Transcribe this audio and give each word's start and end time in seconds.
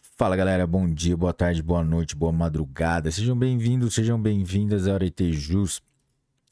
Fala 0.00 0.36
galera, 0.36 0.66
bom 0.66 0.88
dia, 0.88 1.16
boa 1.16 1.32
tarde, 1.32 1.62
boa 1.62 1.84
noite, 1.84 2.16
boa 2.16 2.32
madrugada. 2.32 3.10
Sejam 3.10 3.36
bem-vindos, 3.36 3.94
sejam 3.94 4.20
bem-vindas 4.20 4.86
ao 4.86 4.98
Jus. 5.32 5.80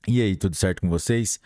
E 0.06 0.20
aí, 0.20 0.36
tudo 0.36 0.54
certo 0.54 0.80
com 0.80 0.88
vocês? 0.88 1.40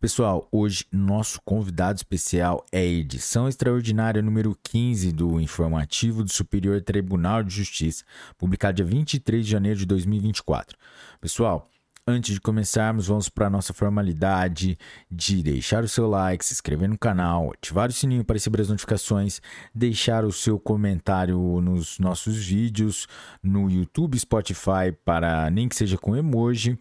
Pessoal, 0.00 0.46
hoje 0.52 0.84
nosso 0.92 1.40
convidado 1.42 1.96
especial 1.96 2.64
é 2.70 2.80
a 2.80 2.84
edição 2.84 3.48
extraordinária 3.48 4.20
número 4.20 4.54
15 4.62 5.12
do 5.12 5.40
Informativo 5.40 6.22
do 6.22 6.30
Superior 6.30 6.82
Tribunal 6.82 7.42
de 7.42 7.54
Justiça, 7.54 8.04
publicado 8.36 8.76
dia 8.76 8.84
23 8.84 9.44
de 9.44 9.50
janeiro 9.50 9.78
de 9.78 9.86
2024. 9.86 10.76
Pessoal, 11.20 11.70
Antes 12.06 12.34
de 12.34 12.40
começarmos, 12.40 13.06
vamos 13.06 13.30
para 13.30 13.46
a 13.46 13.50
nossa 13.50 13.72
formalidade 13.72 14.76
de 15.10 15.42
deixar 15.42 15.82
o 15.82 15.88
seu 15.88 16.06
like, 16.06 16.44
se 16.44 16.52
inscrever 16.52 16.86
no 16.86 16.98
canal, 16.98 17.50
ativar 17.54 17.88
o 17.88 17.92
sininho 17.94 18.22
para 18.22 18.34
receber 18.34 18.60
as 18.60 18.68
notificações, 18.68 19.40
deixar 19.74 20.22
o 20.22 20.30
seu 20.30 20.58
comentário 20.58 21.38
nos 21.62 21.98
nossos 21.98 22.36
vídeos 22.36 23.08
no 23.42 23.70
YouTube, 23.70 24.18
Spotify, 24.18 24.92
para 25.02 25.48
nem 25.48 25.66
que 25.66 25.74
seja 25.74 25.96
com 25.96 26.14
emoji, 26.14 26.78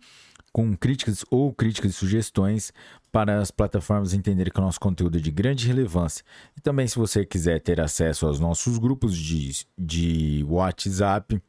com 0.51 0.75
críticas 0.75 1.23
ou 1.31 1.53
críticas 1.53 1.91
e 1.91 1.93
sugestões 1.93 2.73
para 3.09 3.39
as 3.39 3.49
plataformas 3.49 4.13
entenderem 4.13 4.51
que 4.51 4.59
o 4.59 4.63
nosso 4.63 4.79
conteúdo 4.79 5.17
é 5.17 5.21
de 5.21 5.31
grande 5.31 5.65
relevância. 5.65 6.25
E 6.57 6.59
também, 6.59 6.85
se 6.85 6.97
você 6.97 7.25
quiser 7.25 7.61
ter 7.61 7.79
acesso 7.79 8.27
aos 8.27 8.41
nossos 8.41 8.77
grupos 8.77 9.15
de, 9.15 9.65
de 9.77 10.43
WhatsApp 10.49 11.41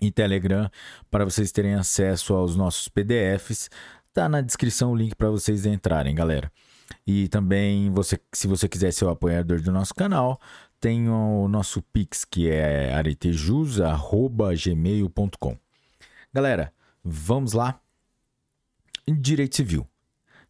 e 0.00 0.10
Telegram 0.10 0.70
para 1.10 1.24
vocês 1.24 1.52
terem 1.52 1.74
acesso 1.74 2.34
aos 2.34 2.56
nossos 2.56 2.88
PDFs. 2.88 3.68
Tá 4.12 4.28
na 4.28 4.40
descrição 4.40 4.92
o 4.92 4.96
link 4.96 5.14
para 5.14 5.30
vocês 5.30 5.66
entrarem, 5.66 6.14
galera. 6.14 6.50
E 7.06 7.28
também, 7.28 7.90
você, 7.90 8.18
se 8.32 8.46
você 8.46 8.68
quiser 8.68 8.92
ser 8.92 9.04
o 9.04 9.10
apoiador 9.10 9.60
do 9.60 9.70
nosso 9.70 9.94
canal, 9.94 10.40
tem 10.80 11.08
o 11.08 11.46
nosso 11.48 11.82
Pix, 11.82 12.24
que 12.24 12.50
é 12.50 12.92
aretejus.gmail.com. 12.94 15.58
Galera, 16.32 16.72
vamos 17.04 17.52
lá? 17.52 17.78
Direito 19.06 19.56
Civil. 19.56 19.86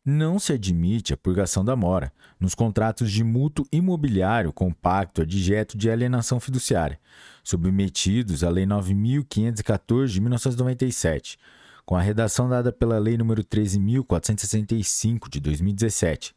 Não 0.04 0.38
se 0.38 0.54
admite 0.54 1.12
a 1.12 1.16
purgação 1.16 1.62
da 1.62 1.76
mora 1.76 2.10
nos 2.40 2.54
contratos 2.54 3.12
de 3.12 3.22
mútuo 3.22 3.66
imobiliário 3.70 4.50
com 4.50 4.72
pacto 4.72 5.20
adjeto 5.20 5.76
de 5.76 5.90
alienação 5.90 6.40
fiduciária, 6.40 6.98
submetidos 7.44 8.42
à 8.42 8.48
Lei 8.48 8.64
9.514 8.64 10.06
de 10.06 10.22
1997, 10.22 11.38
com 11.84 11.94
a 11.96 12.00
redação 12.00 12.48
dada 12.48 12.72
pela 12.72 12.98
Lei 12.98 13.18
nº 13.18 13.44
13.465 13.44 15.28
de 15.28 15.38
2017, 15.38 16.34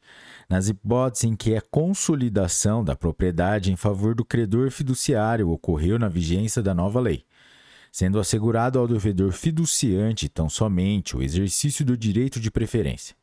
nas 0.49 0.67
hipóteses 0.67 1.23
em 1.23 1.33
que 1.33 1.55
a 1.55 1.61
consolidação 1.61 2.83
da 2.83 2.97
propriedade 2.97 3.71
em 3.71 3.77
favor 3.77 4.13
do 4.13 4.25
credor 4.25 4.71
fiduciário 4.71 5.49
ocorreu 5.49 5.97
na 5.97 6.09
vigência 6.09 6.61
da 6.61 6.73
nova 6.73 6.99
lei 6.99 7.23
sendo 7.93 8.19
assegurado 8.19 8.79
ao 8.79 8.87
devedor 8.87 9.31
fiduciante 9.31 10.27
tão 10.27 10.49
somente 10.49 11.15
o 11.15 11.21
exercício 11.21 11.85
do 11.85 11.95
direito 11.95 12.39
de 12.39 12.49
preferência. 12.49 13.15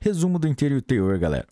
Resumo 0.00 0.38
do 0.38 0.48
interior 0.48 0.82
teor, 0.82 1.18
galera. 1.18 1.46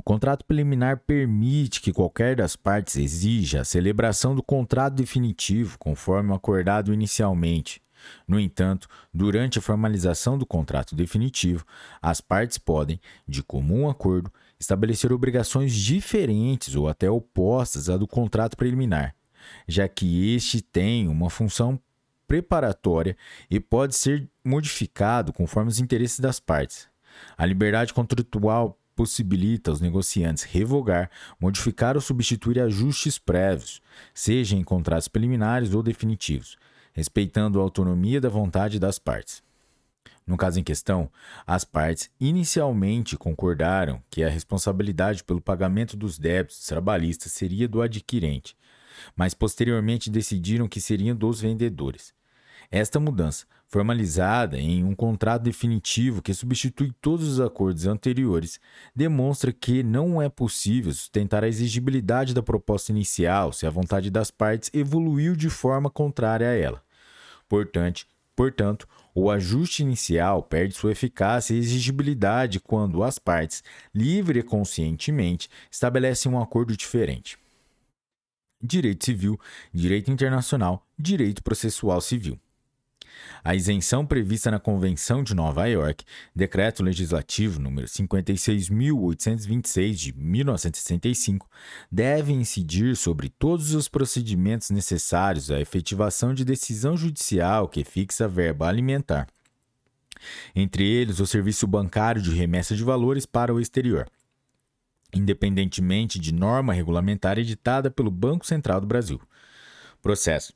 O 0.00 0.02
contrato 0.02 0.46
preliminar 0.46 1.02
permite 1.06 1.82
que 1.82 1.92
qualquer 1.92 2.34
das 2.34 2.56
partes 2.56 2.96
exija 2.96 3.60
a 3.60 3.64
celebração 3.66 4.34
do 4.34 4.42
contrato 4.42 4.94
definitivo, 4.94 5.78
conforme 5.78 6.32
acordado 6.32 6.90
inicialmente. 6.90 7.82
No 8.26 8.40
entanto, 8.40 8.88
durante 9.12 9.58
a 9.58 9.62
formalização 9.62 10.38
do 10.38 10.46
contrato 10.46 10.96
definitivo, 10.96 11.66
as 12.00 12.18
partes 12.18 12.56
podem, 12.56 12.98
de 13.28 13.42
comum 13.42 13.90
acordo, 13.90 14.32
estabelecer 14.58 15.12
obrigações 15.12 15.74
diferentes 15.74 16.74
ou 16.74 16.88
até 16.88 17.10
opostas 17.10 17.90
à 17.90 17.98
do 17.98 18.06
contrato 18.06 18.56
preliminar, 18.56 19.14
já 19.68 19.86
que 19.86 20.34
este 20.34 20.62
tem 20.62 21.08
uma 21.08 21.28
função 21.28 21.78
preparatória 22.26 23.18
e 23.50 23.60
pode 23.60 23.94
ser 23.94 24.26
modificado 24.42 25.30
conforme 25.30 25.68
os 25.68 25.78
interesses 25.78 26.20
das 26.20 26.40
partes. 26.40 26.88
A 27.36 27.44
liberdade 27.44 27.92
contratual 27.92 28.79
possibilita 28.94 29.70
aos 29.70 29.80
negociantes 29.80 30.44
revogar, 30.44 31.10
modificar 31.40 31.96
ou 31.96 32.00
substituir 32.00 32.60
ajustes 32.60 33.18
prévios, 33.18 33.80
seja 34.12 34.56
em 34.56 34.62
contratos 34.62 35.08
preliminares 35.08 35.74
ou 35.74 35.82
definitivos, 35.82 36.56
respeitando 36.92 37.58
a 37.58 37.62
autonomia 37.62 38.20
da 38.20 38.28
vontade 38.28 38.78
das 38.78 38.98
partes. 38.98 39.42
No 40.26 40.36
caso 40.36 40.60
em 40.60 40.62
questão, 40.62 41.10
as 41.46 41.64
partes 41.64 42.10
inicialmente 42.20 43.16
concordaram 43.16 44.02
que 44.08 44.22
a 44.22 44.28
responsabilidade 44.28 45.24
pelo 45.24 45.40
pagamento 45.40 45.96
dos 45.96 46.18
débitos 46.18 46.64
trabalhistas 46.66 47.32
seria 47.32 47.66
do 47.66 47.82
adquirente, 47.82 48.56
mas 49.16 49.34
posteriormente 49.34 50.10
decidiram 50.10 50.68
que 50.68 50.80
seriam 50.80 51.16
dos 51.16 51.40
vendedores. 51.40 52.14
Esta 52.70 53.00
mudança, 53.00 53.44
formalizada 53.70 54.58
em 54.58 54.82
um 54.82 54.94
contrato 54.94 55.42
definitivo 55.42 56.20
que 56.20 56.34
substitui 56.34 56.92
todos 57.00 57.26
os 57.26 57.40
acordos 57.40 57.86
anteriores, 57.86 58.58
demonstra 58.94 59.52
que 59.52 59.82
não 59.84 60.20
é 60.20 60.28
possível 60.28 60.92
sustentar 60.92 61.44
a 61.44 61.48
exigibilidade 61.48 62.34
da 62.34 62.42
proposta 62.42 62.90
inicial 62.90 63.52
se 63.52 63.66
a 63.66 63.70
vontade 63.70 64.10
das 64.10 64.30
partes 64.30 64.70
evoluiu 64.74 65.36
de 65.36 65.48
forma 65.48 65.88
contrária 65.88 66.48
a 66.48 66.54
ela. 66.54 66.82
Portanto, 67.48 68.06
Portanto, 68.40 68.88
o 69.14 69.30
ajuste 69.30 69.82
inicial 69.82 70.42
perde 70.42 70.72
sua 70.72 70.92
eficácia 70.92 71.52
e 71.52 71.58
exigibilidade 71.58 72.58
quando 72.58 73.04
as 73.04 73.18
partes, 73.18 73.62
livre 73.94 74.38
e 74.38 74.42
conscientemente, 74.42 75.50
estabelecem 75.70 76.32
um 76.32 76.40
acordo 76.40 76.74
diferente. 76.74 77.36
Direito 78.62 79.04
civil, 79.04 79.38
direito 79.74 80.10
internacional, 80.10 80.86
direito 80.98 81.42
processual 81.42 82.00
civil. 82.00 82.40
A 83.42 83.54
isenção 83.54 84.04
prevista 84.04 84.50
na 84.50 84.58
Convenção 84.58 85.22
de 85.22 85.34
Nova 85.34 85.66
York, 85.66 86.04
Decreto 86.34 86.82
Legislativo 86.82 87.60
número 87.60 87.86
56.826 87.86 89.92
de 89.92 90.12
1965, 90.12 91.48
deve 91.90 92.32
incidir 92.32 92.96
sobre 92.96 93.28
todos 93.28 93.74
os 93.74 93.88
procedimentos 93.88 94.70
necessários 94.70 95.50
à 95.50 95.60
efetivação 95.60 96.34
de 96.34 96.44
decisão 96.44 96.96
judicial 96.96 97.68
que 97.68 97.84
fixa 97.84 98.26
a 98.26 98.28
verba 98.28 98.68
alimentar. 98.68 99.26
Entre 100.54 100.86
eles, 100.86 101.18
o 101.18 101.26
serviço 101.26 101.66
bancário 101.66 102.20
de 102.20 102.34
remessa 102.34 102.76
de 102.76 102.84
valores 102.84 103.24
para 103.24 103.54
o 103.54 103.60
exterior 103.60 104.06
independentemente 105.14 106.18
de 106.18 106.32
norma 106.32 106.72
regulamentar 106.72 107.38
editada 107.38 107.90
pelo 107.90 108.10
Banco 108.10 108.46
Central 108.46 108.80
do 108.80 108.86
Brasil. 108.86 109.20
Processo. 110.00 110.52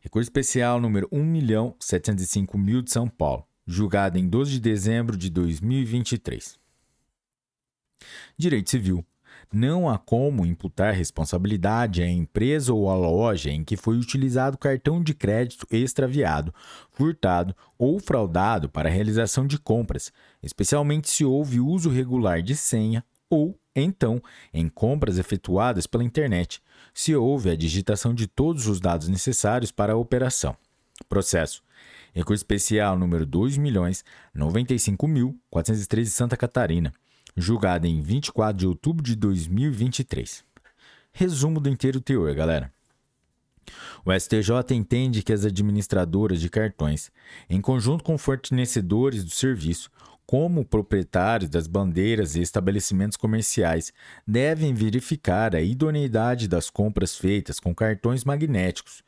Recurso 0.00 0.26
especial 0.26 0.80
número 0.80 1.08
1.705.000 1.08 2.82
de 2.82 2.90
São 2.90 3.08
Paulo, 3.08 3.44
julgado 3.66 4.16
em 4.16 4.28
12 4.28 4.52
de 4.52 4.60
dezembro 4.60 5.16
de 5.16 5.28
2023. 5.28 6.58
Direito 8.36 8.70
Civil. 8.70 9.04
Não 9.52 9.88
há 9.88 9.98
como 9.98 10.44
imputar 10.44 10.92
responsabilidade 10.92 12.02
à 12.02 12.08
empresa 12.08 12.72
ou 12.72 12.90
à 12.90 12.94
loja 12.94 13.50
em 13.50 13.64
que 13.64 13.76
foi 13.76 13.96
utilizado 13.96 14.58
cartão 14.58 15.02
de 15.02 15.14
crédito 15.14 15.66
extraviado, 15.70 16.54
furtado 16.90 17.56
ou 17.78 17.98
fraudado 17.98 18.68
para 18.68 18.88
a 18.88 18.92
realização 18.92 19.46
de 19.46 19.58
compras, 19.58 20.12
especialmente 20.42 21.08
se 21.08 21.24
houve 21.24 21.60
uso 21.60 21.88
regular 21.88 22.42
de 22.42 22.54
senha 22.54 23.02
ou 23.30 23.58
então, 23.80 24.22
em 24.52 24.68
compras 24.68 25.18
efetuadas 25.18 25.86
pela 25.86 26.04
internet, 26.04 26.60
se 26.94 27.14
houve 27.14 27.50
a 27.50 27.56
digitação 27.56 28.14
de 28.14 28.26
todos 28.26 28.66
os 28.66 28.80
dados 28.80 29.08
necessários 29.08 29.70
para 29.70 29.92
a 29.92 29.96
operação. 29.96 30.56
Processo. 31.08 31.62
Recurso 32.12 32.42
especial 32.42 32.98
número 32.98 33.24
2.095.413 33.26 36.06
Santa 36.06 36.36
Catarina, 36.36 36.92
julgado 37.36 37.86
em 37.86 38.00
24 38.00 38.58
de 38.58 38.66
outubro 38.66 39.00
de 39.02 39.14
2023. 39.14 40.42
Resumo 41.12 41.60
do 41.60 41.68
inteiro 41.68 42.00
teor, 42.00 42.34
galera. 42.34 42.72
O 44.04 44.12
STJ 44.12 44.74
entende 44.74 45.22
que 45.22 45.32
as 45.32 45.44
administradoras 45.44 46.40
de 46.40 46.48
cartões, 46.48 47.12
em 47.48 47.60
conjunto 47.60 48.02
com 48.02 48.16
fornecedores 48.16 49.22
do 49.22 49.30
serviço, 49.30 49.90
como 50.28 50.62
proprietários 50.62 51.48
das 51.48 51.66
bandeiras 51.66 52.36
e 52.36 52.42
estabelecimentos 52.42 53.16
comerciais, 53.16 53.94
devem 54.26 54.74
verificar 54.74 55.56
a 55.56 55.62
idoneidade 55.62 56.46
das 56.46 56.68
compras 56.68 57.16
feitas 57.16 57.58
com 57.58 57.74
cartões 57.74 58.24
magnéticos. 58.24 59.02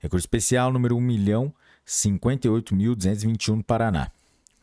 Recurso 0.00 0.24
especial 0.24 0.72
número 0.72 0.96
1.058.221 0.96 3.56
no 3.56 3.62
Paraná. 3.62 4.10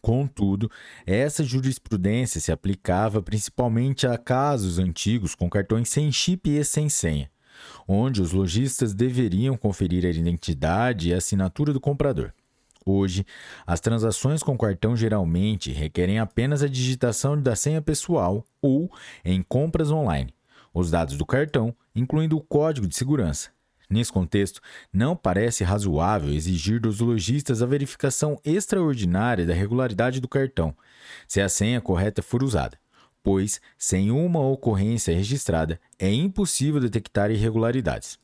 Contudo, 0.01 0.71
essa 1.05 1.43
jurisprudência 1.43 2.41
se 2.41 2.51
aplicava 2.51 3.21
principalmente 3.21 4.07
a 4.07 4.17
casos 4.17 4.79
antigos 4.79 5.35
com 5.35 5.47
cartões 5.47 5.89
sem 5.89 6.11
chip 6.11 6.49
e 6.49 6.65
sem 6.65 6.89
senha, 6.89 7.29
onde 7.87 8.19
os 8.19 8.31
lojistas 8.31 8.95
deveriam 8.95 9.55
conferir 9.55 10.07
a 10.07 10.09
identidade 10.09 11.09
e 11.09 11.13
a 11.13 11.17
assinatura 11.17 11.71
do 11.71 11.79
comprador. 11.79 12.33
Hoje, 12.91 13.23
as 13.67 13.79
transações 13.79 14.41
com 14.41 14.57
cartão 14.57 14.97
geralmente 14.97 15.71
requerem 15.71 16.17
apenas 16.17 16.63
a 16.63 16.67
digitação 16.67 17.39
da 17.39 17.55
senha 17.55 17.83
pessoal 17.83 18.43
ou 18.59 18.91
em 19.23 19.43
compras 19.43 19.91
online, 19.91 20.33
os 20.73 20.89
dados 20.89 21.15
do 21.15 21.23
cartão, 21.23 21.71
incluindo 21.95 22.35
o 22.35 22.41
código 22.41 22.87
de 22.87 22.95
segurança. 22.95 23.51
Nesse 23.87 24.11
contexto, 24.11 24.59
não 24.91 25.15
parece 25.15 25.63
razoável 25.63 26.33
exigir 26.33 26.81
dos 26.81 26.99
lojistas 26.99 27.61
a 27.61 27.67
verificação 27.67 28.41
extraordinária 28.43 29.45
da 29.45 29.53
regularidade 29.53 30.19
do 30.19 30.27
cartão, 30.27 30.75
se 31.27 31.39
a 31.39 31.47
senha 31.47 31.79
correta 31.79 32.23
for 32.23 32.43
usada, 32.43 32.79
pois, 33.21 33.61
sem 33.77 34.09
uma 34.09 34.39
ocorrência 34.39 35.13
registrada, 35.13 35.79
é 35.99 36.11
impossível 36.11 36.81
detectar 36.81 37.29
irregularidades. 37.29 38.17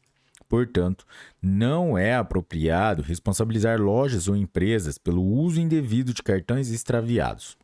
Portanto, 0.56 1.06
não 1.42 1.98
é 1.98 2.16
apropriado 2.16 3.02
responsabilizar 3.02 3.78
lojas 3.78 4.30
ou 4.30 4.38
empresas 4.38 4.98
pelo 4.98 5.22
uso 5.22 5.60
indevido 5.60 6.14
de 6.14 6.24
cartões 6.24 6.72
extraviados, 6.72 7.58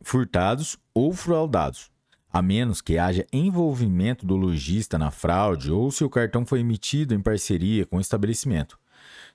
furtados 0.00 0.78
ou 0.94 1.12
fraudados, 1.12 1.90
a 2.32 2.40
menos 2.40 2.80
que 2.80 2.96
haja 2.96 3.26
envolvimento 3.32 4.24
do 4.24 4.36
lojista 4.36 4.96
na 4.96 5.10
fraude 5.10 5.72
ou 5.72 5.90
se 5.90 6.04
o 6.04 6.08
cartão 6.08 6.46
foi 6.46 6.60
emitido 6.60 7.12
em 7.12 7.20
parceria 7.20 7.84
com 7.84 7.96
o 7.96 8.00
estabelecimento. 8.00 8.78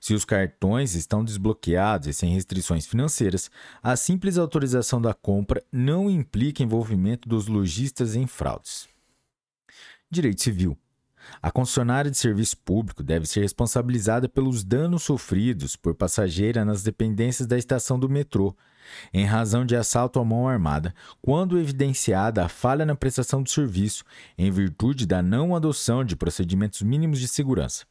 Se 0.00 0.14
os 0.14 0.24
cartões 0.24 0.94
estão 0.94 1.22
desbloqueados 1.22 2.08
e 2.08 2.14
sem 2.14 2.32
restrições 2.32 2.86
financeiras, 2.86 3.50
a 3.82 3.96
simples 3.96 4.38
autorização 4.38 4.98
da 4.98 5.12
compra 5.12 5.62
não 5.70 6.08
implica 6.08 6.62
envolvimento 6.62 7.28
dos 7.28 7.48
lojistas 7.48 8.16
em 8.16 8.26
fraudes. 8.26 8.88
Direito 10.10 10.40
Civil 10.40 10.78
a 11.42 11.50
concessionária 11.50 12.10
de 12.10 12.16
serviço 12.16 12.56
público 12.58 13.02
deve 13.02 13.26
ser 13.26 13.40
responsabilizada 13.40 14.28
pelos 14.28 14.64
danos 14.64 15.02
sofridos 15.02 15.76
por 15.76 15.94
passageira 15.94 16.64
nas 16.64 16.82
dependências 16.82 17.46
da 17.46 17.58
estação 17.58 17.98
do 17.98 18.08
metrô, 18.08 18.56
em 19.12 19.24
razão 19.24 19.64
de 19.64 19.76
assalto 19.76 20.18
à 20.18 20.24
mão 20.24 20.48
armada, 20.48 20.92
quando 21.22 21.58
evidenciada 21.58 22.44
a 22.44 22.48
falha 22.48 22.84
na 22.84 22.94
prestação 22.94 23.42
do 23.42 23.50
serviço, 23.50 24.04
em 24.36 24.50
virtude 24.50 25.06
da 25.06 25.22
não 25.22 25.54
adoção 25.54 26.04
de 26.04 26.16
procedimentos 26.16 26.82
mínimos 26.82 27.20
de 27.20 27.28
segurança. 27.28 27.84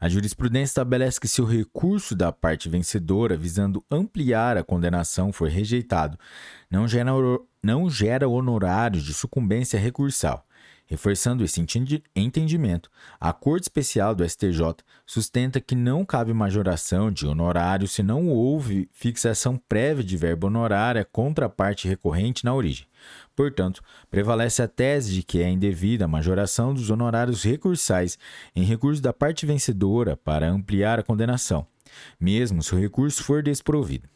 A 0.00 0.08
jurisprudência 0.08 0.70
estabelece 0.70 1.20
que 1.20 1.28
se 1.28 1.42
o 1.42 1.44
recurso 1.44 2.14
da 2.14 2.32
parte 2.32 2.68
vencedora 2.68 3.36
visando 3.36 3.84
ampliar 3.90 4.56
a 4.56 4.64
condenação 4.64 5.32
for 5.32 5.48
rejeitado, 5.48 6.18
não 6.70 6.86
gera, 6.86 7.10
não 7.62 7.90
gera 7.90 8.28
honorários 8.28 9.02
de 9.02 9.12
sucumbência 9.12 9.78
recursal, 9.78 10.46
Reforçando 10.88 11.42
esse 11.42 11.60
entendimento, 12.14 12.88
a 13.18 13.32
Corte 13.32 13.64
Especial 13.64 14.14
do 14.14 14.28
STJ 14.28 14.76
sustenta 15.04 15.60
que 15.60 15.74
não 15.74 16.04
cabe 16.04 16.32
majoração 16.32 17.10
de 17.10 17.26
honorário 17.26 17.88
se 17.88 18.04
não 18.04 18.28
houve 18.28 18.88
fixação 18.92 19.60
prévia 19.68 20.04
de 20.04 20.16
verba 20.16 20.46
honorária 20.46 21.04
contra 21.04 21.46
a 21.46 21.48
parte 21.48 21.88
recorrente 21.88 22.44
na 22.44 22.54
origem. 22.54 22.86
Portanto, 23.34 23.82
prevalece 24.08 24.62
a 24.62 24.68
tese 24.68 25.12
de 25.12 25.24
que 25.24 25.42
é 25.42 25.50
indevida 25.50 26.04
a 26.04 26.08
majoração 26.08 26.72
dos 26.72 26.88
honorários 26.88 27.42
recursais 27.42 28.16
em 28.54 28.62
recurso 28.62 29.02
da 29.02 29.12
parte 29.12 29.44
vencedora 29.44 30.16
para 30.16 30.48
ampliar 30.48 31.00
a 31.00 31.02
condenação, 31.02 31.66
mesmo 32.18 32.62
se 32.62 32.72
o 32.72 32.78
recurso 32.78 33.24
for 33.24 33.42
desprovido. 33.42 34.08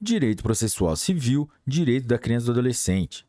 Direito 0.00 0.44
processual 0.44 0.94
civil, 0.94 1.50
direito 1.66 2.06
da 2.06 2.16
criança 2.16 2.44
e 2.44 2.46
do 2.46 2.52
adolescente. 2.52 3.25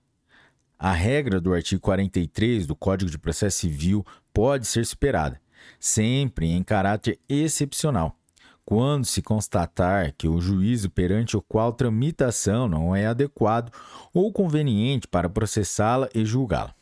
A 0.79 0.91
regra 0.91 1.41
do 1.41 1.55
artigo 1.55 1.81
43 1.81 2.67
do 2.67 2.75
Código 2.75 3.09
de 3.09 3.17
Processo 3.17 3.57
Civil 3.57 4.05
pode 4.31 4.67
ser 4.67 4.85
superada, 4.85 5.41
sempre 5.79 6.51
em 6.51 6.61
caráter 6.61 7.19
excepcional, 7.27 8.15
quando 8.63 9.03
se 9.03 9.23
constatar 9.23 10.13
que 10.15 10.27
o 10.27 10.39
juízo 10.39 10.91
perante 10.91 11.35
o 11.35 11.41
qual 11.41 11.73
tramitação 11.73 12.67
não 12.67 12.95
é 12.95 13.07
adequado 13.07 13.71
ou 14.13 14.31
conveniente 14.31 15.07
para 15.07 15.27
processá-la 15.27 16.07
e 16.13 16.23
julgá-la. 16.23 16.75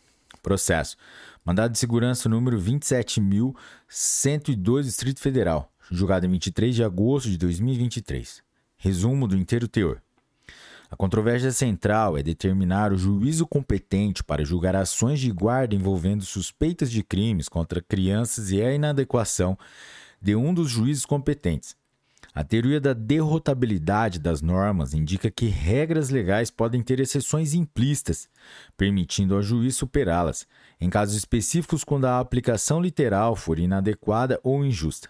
Processo. 0.44 0.98
Mandado 1.46 1.72
de 1.72 1.80
segurança 1.80 2.28
número 2.28 2.60
27.102, 2.60 4.84
Distrito 4.84 5.22
Federal, 5.22 5.72
julgado 5.90 6.26
em 6.26 6.30
23 6.32 6.76
de 6.76 6.84
agosto 6.84 7.30
de 7.30 7.38
2023. 7.38 8.44
Resumo 8.78 9.26
do 9.26 9.38
inteiro 9.38 9.70
teor. 9.70 10.02
A 10.96 10.98
controvérsia 10.98 11.52
central 11.52 12.18
é 12.18 12.24
determinar 12.24 12.94
o 12.94 12.98
juízo 12.98 13.46
competente 13.46 14.24
para 14.24 14.46
julgar 14.46 14.78
ações 14.78 15.20
de 15.20 15.30
guarda 15.30 15.76
envolvendo 15.76 16.24
suspeitas 16.24 16.90
de 16.90 17.04
crimes 17.04 17.50
contra 17.50 17.82
crianças 17.82 18.50
e 18.50 18.62
a 18.62 18.74
inadequação 18.74 19.58
de 20.22 20.38
um 20.38 20.54
dos 20.54 20.70
juízes 20.72 21.06
competentes. 21.06 21.76
A 22.34 22.46
teoria 22.46 22.80
da 22.80 22.94
derrotabilidade 22.94 24.20
das 24.20 24.42
normas 24.42 24.94
indica 24.94 25.30
que 25.30 25.48
regras 25.48 26.10
legais 26.10 26.50
podem 26.50 26.82
ter 26.82 27.02
exceções 27.02 27.54
implícitas, 27.54 28.30
permitindo 28.78 29.36
ao 29.36 29.42
juiz 29.42 29.76
superá-las, 29.76 30.48
em 30.80 30.90
casos 30.90 31.18
específicos 31.18 31.84
quando 31.84 32.06
a 32.06 32.22
aplicação 32.22 32.80
literal 32.80 33.36
for 33.36 33.60
inadequada 33.60 34.40
ou 34.42 34.64
injusta. 34.64 35.10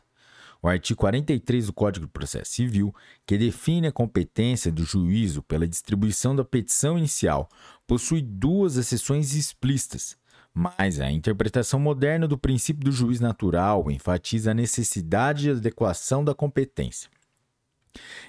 O 0.66 0.68
artigo 0.68 1.00
43 1.00 1.68
do 1.68 1.74
Código 1.74 2.08
de 2.08 2.12
Processo 2.12 2.54
Civil, 2.54 2.94
que 3.24 3.38
define 3.38 3.86
a 3.86 3.92
competência 3.92 4.72
do 4.72 4.84
juízo 4.84 5.44
pela 5.44 5.68
distribuição 5.68 6.36
da 6.36 6.44
petição 6.44 6.98
inicial, 6.98 7.48
possui 7.86 8.20
duas 8.20 8.76
exceções 8.76 9.36
explícitas, 9.36 10.18
mas 10.52 11.00
a 11.00 11.12
interpretação 11.12 11.80
moderna 11.80 12.28
do 12.28 12.36
princípio 12.36 12.84
do 12.84 12.92
juiz 12.92 13.20
natural 13.20 13.92
enfatiza 13.92 14.50
a 14.50 14.56
necessidade 14.56 15.44
de 15.44 15.52
adequação 15.52 16.26
da 16.26 16.34
competência. 16.34 17.12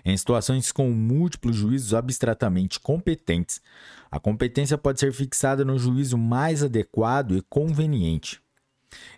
Em 0.05 0.15
situações 0.15 0.71
com 0.71 0.91
múltiplos 0.91 1.57
juízos 1.57 1.95
abstratamente 1.95 2.79
competentes, 2.79 3.63
a 4.11 4.21
competência 4.21 4.77
pode 4.77 5.01
ser 5.01 5.11
fixada 5.11 5.65
no 5.65 5.79
juízo 5.79 6.19
mais 6.19 6.63
adequado 6.63 7.35
e 7.35 7.41
conveniente. 7.41 8.43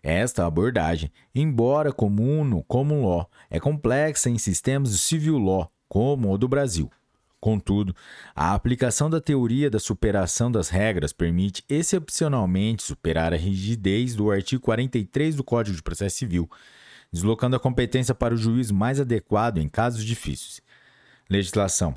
Esta 0.02 0.46
abordagem, 0.46 1.10
embora 1.34 1.92
comum 1.92 2.44
no 2.44 2.62
common 2.62 3.06
law, 3.06 3.30
é 3.50 3.58
complexa 3.58 4.30
em 4.30 4.38
sistemas 4.38 4.92
de 4.92 4.98
civil 4.98 5.38
law, 5.38 5.70
como 5.88 6.32
o 6.32 6.38
do 6.38 6.48
Brasil. 6.48 6.90
Contudo, 7.40 7.94
a 8.34 8.52
aplicação 8.52 9.08
da 9.08 9.20
teoria 9.20 9.70
da 9.70 9.78
superação 9.78 10.50
das 10.50 10.68
regras 10.68 11.12
permite 11.12 11.64
excepcionalmente 11.68 12.82
superar 12.82 13.32
a 13.32 13.36
rigidez 13.36 14.16
do 14.16 14.30
artigo 14.30 14.60
43 14.60 15.36
do 15.36 15.44
Código 15.44 15.76
de 15.76 15.82
Processo 15.82 16.16
Civil, 16.16 16.50
deslocando 17.12 17.54
a 17.54 17.60
competência 17.60 18.12
para 18.14 18.34
o 18.34 18.36
juízo 18.36 18.74
mais 18.74 18.98
adequado 18.98 19.58
em 19.58 19.68
casos 19.68 20.04
difíceis. 20.04 20.60
Legislação. 21.30 21.94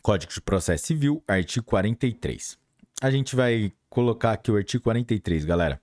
Código 0.00 0.32
de 0.32 0.40
Processo 0.40 0.86
Civil, 0.86 1.22
artigo 1.26 1.66
43. 1.66 2.56
A 3.02 3.10
gente 3.10 3.34
vai 3.34 3.72
colocar 3.90 4.32
aqui 4.32 4.52
o 4.52 4.56
artigo 4.56 4.84
43, 4.84 5.44
galera. 5.44 5.80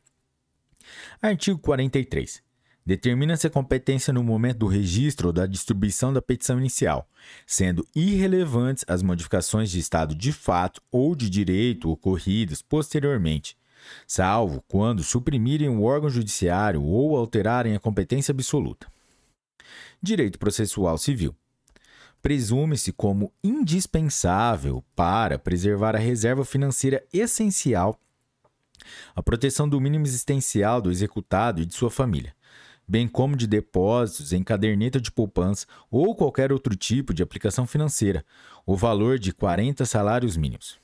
Artigo 1.22 1.60
43. 1.60 2.42
Determina-se 2.86 3.48
a 3.48 3.50
competência 3.50 4.12
no 4.12 4.24
momento 4.24 4.60
do 4.60 4.68
registro 4.68 5.28
ou 5.28 5.34
da 5.34 5.46
distribuição 5.46 6.12
da 6.12 6.22
petição 6.22 6.60
inicial, 6.60 7.08
sendo 7.48 7.88
irrelevantes 7.96 8.84
as 8.88 9.02
modificações 9.02 9.72
de 9.72 9.80
estado 9.80 10.14
de 10.14 10.34
fato 10.34 10.82
ou 10.92 11.16
de 11.16 11.30
direito 11.30 11.90
ocorridas 11.90 12.62
posteriormente, 12.62 13.58
salvo 14.06 14.62
quando 14.68 15.02
suprimirem 15.02 15.70
o 15.70 15.84
órgão 15.84 16.10
judiciário 16.10 16.84
ou 16.84 17.16
alterarem 17.16 17.74
a 17.74 17.80
competência 17.80 18.34
absoluta. 18.34 18.88
Direito 20.02 20.38
processual 20.38 20.98
civil. 20.98 21.34
Presume-se 22.22 22.92
como 22.92 23.32
indispensável 23.42 24.84
para 24.94 25.40
preservar 25.40 25.96
a 25.96 26.00
reserva 26.00 26.44
financeira 26.44 27.02
essencial 27.14 27.98
a 29.16 29.22
proteção 29.22 29.68
do 29.68 29.80
mínimo 29.80 30.06
existencial 30.06 30.82
do 30.82 30.92
executado 30.92 31.62
e 31.62 31.66
de 31.66 31.74
sua 31.74 31.92
família, 31.92 32.36
bem 32.88 33.08
como 33.08 33.36
de 33.36 33.48
depósitos 33.48 34.34
em 34.34 34.44
caderneta 34.44 35.00
de 35.00 35.12
poupança 35.12 35.66
ou 35.90 36.16
qualquer 36.16 36.52
outro 36.52 36.76
tipo 36.76 37.14
de 37.14 37.24
aplicação 37.24 37.66
financeira, 37.66 38.26
o 38.66 38.76
valor 38.76 39.20
de 39.20 39.34
40 39.34 39.86
salários 39.86 40.36
mínimos. 40.36 40.80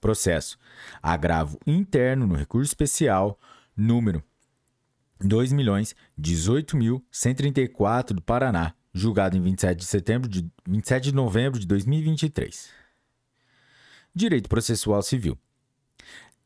Processo: 0.00 0.58
agravo 1.02 1.58
interno 1.66 2.26
no 2.26 2.34
recurso 2.34 2.70
especial 2.70 3.38
número 3.76 4.22
2.018.134 5.22 8.14
do 8.14 8.22
Paraná, 8.22 8.74
julgado 8.92 9.36
em 9.36 9.42
27 9.42 9.78
de 9.78 9.84
setembro 9.84 10.28
de 10.28 10.50
27 10.66 11.04
de 11.04 11.14
novembro 11.14 11.60
de 11.60 11.66
2023. 11.66 12.70
Direito 14.14 14.48
processual 14.48 15.02
civil. 15.02 15.38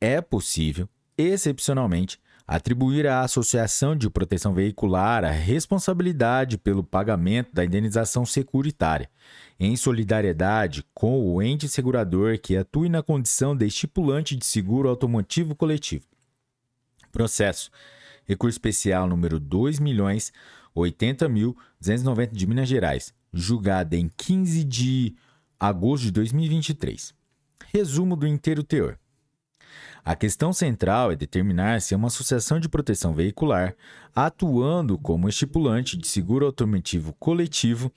É 0.06 0.20
possível, 0.20 0.86
excepcionalmente, 1.16 2.20
atribuir 2.46 3.06
à 3.06 3.22
Associação 3.22 3.96
de 3.96 4.10
Proteção 4.10 4.52
Veicular 4.52 5.24
a 5.24 5.30
responsabilidade 5.30 6.58
pelo 6.58 6.84
pagamento 6.84 7.54
da 7.54 7.64
indenização 7.64 8.26
securitária, 8.26 9.08
em 9.58 9.74
solidariedade 9.76 10.84
com 10.92 11.26
o 11.26 11.40
ente 11.40 11.66
segurador 11.70 12.38
que 12.38 12.54
atue 12.54 12.90
na 12.90 13.02
condição 13.02 13.56
de 13.56 13.64
estipulante 13.64 14.36
de 14.36 14.44
seguro 14.44 14.90
automotivo 14.90 15.54
coletivo. 15.54 16.04
Processo. 17.10 17.70
Recurso 18.26 18.56
especial 18.56 19.08
número 19.08 19.40
2.080.290 19.40 22.30
de 22.30 22.46
Minas 22.46 22.68
Gerais, 22.68 23.14
julgado 23.32 23.96
em 23.96 24.10
15 24.18 24.64
de 24.64 25.16
agosto 25.58 26.04
de 26.04 26.10
2023. 26.10 27.14
Resumo 27.72 28.16
do 28.16 28.26
inteiro 28.26 28.62
teor. 28.62 28.98
A 30.04 30.14
questão 30.14 30.52
central 30.52 31.12
é 31.12 31.16
determinar 31.16 31.80
se 31.80 31.94
é 31.94 31.96
uma 31.96 32.08
associação 32.08 32.60
de 32.60 32.68
proteção 32.68 33.14
veicular, 33.14 33.74
atuando 34.14 34.98
como 34.98 35.28
estipulante 35.28 35.96
de 35.96 36.06
seguro 36.06 36.44
automotivo 36.46 37.14
coletivo, 37.14 37.90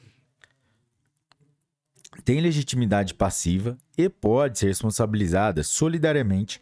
tem 2.23 2.41
legitimidade 2.41 3.13
passiva 3.13 3.77
e 3.97 4.09
pode 4.09 4.59
ser 4.59 4.67
responsabilizada 4.67 5.63
solidariamente 5.63 6.61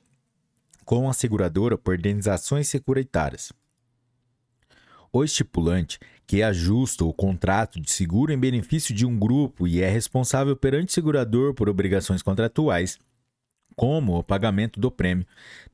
com 0.84 1.10
a 1.10 1.14
seguradora 1.14 1.78
por 1.78 1.98
indenizações 1.98 2.68
securitárias. 2.68 3.52
O 5.12 5.24
estipulante, 5.24 5.98
que 6.28 6.44
ajusta 6.44 7.06
o 7.06 7.14
contrato 7.14 7.80
de 7.80 7.90
seguro 7.90 8.32
em 8.32 8.38
benefício 8.38 8.94
de 8.94 9.06
um 9.06 9.18
grupo 9.18 9.68
e 9.68 9.82
é 9.82 9.90
responsável 9.90 10.56
perante 10.56 10.90
o 10.90 10.94
segurador 10.94 11.54
por 11.54 11.70
obrigações 11.70 12.22
contratuais, 12.22 13.00
como 13.76 14.18
o 14.18 14.24
pagamento 14.24 14.80
do 14.80 14.90
prêmio, 14.90 15.26